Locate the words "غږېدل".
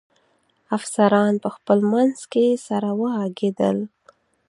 3.15-3.77